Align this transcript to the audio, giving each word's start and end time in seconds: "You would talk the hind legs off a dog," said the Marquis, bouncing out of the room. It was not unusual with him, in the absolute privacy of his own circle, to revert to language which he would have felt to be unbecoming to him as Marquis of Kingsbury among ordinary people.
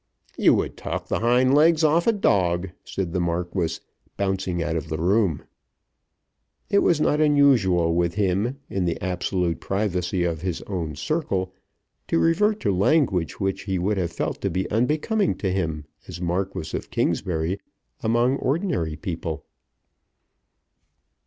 "You 0.35 0.55
would 0.55 0.77
talk 0.77 1.09
the 1.09 1.19
hind 1.19 1.53
legs 1.53 1.83
off 1.83 2.07
a 2.07 2.11
dog," 2.11 2.69
said 2.83 3.13
the 3.13 3.19
Marquis, 3.19 3.77
bouncing 4.17 4.63
out 4.63 4.75
of 4.75 4.89
the 4.89 4.97
room. 4.97 5.43
It 6.71 6.79
was 6.79 6.99
not 6.99 7.21
unusual 7.21 7.93
with 7.93 8.15
him, 8.15 8.57
in 8.67 8.85
the 8.85 8.99
absolute 8.99 9.59
privacy 9.59 10.23
of 10.23 10.41
his 10.41 10.63
own 10.63 10.95
circle, 10.95 11.53
to 12.07 12.17
revert 12.17 12.59
to 12.61 12.75
language 12.75 13.39
which 13.39 13.65
he 13.65 13.77
would 13.77 13.97
have 13.99 14.11
felt 14.11 14.41
to 14.41 14.49
be 14.49 14.67
unbecoming 14.71 15.35
to 15.35 15.51
him 15.51 15.85
as 16.07 16.19
Marquis 16.19 16.75
of 16.75 16.89
Kingsbury 16.89 17.59
among 18.01 18.37
ordinary 18.37 18.95
people. 18.95 19.45